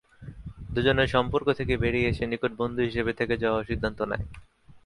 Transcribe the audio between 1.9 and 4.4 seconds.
এসে নিকট বন্ধু হিসেবে থেকে যাওয়ার সিদ্ধান্ত নেয়।